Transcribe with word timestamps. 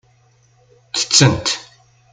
Ttettent. 1.01 1.47